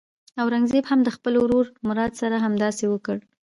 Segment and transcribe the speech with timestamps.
[0.41, 3.17] اورنګزېب هم د خپل ورور مراد سره همداسې وکړ.